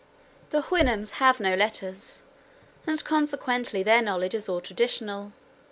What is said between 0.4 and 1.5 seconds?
The Houyhnhnms have